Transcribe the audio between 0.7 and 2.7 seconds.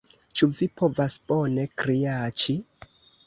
povas bone kriaĉi?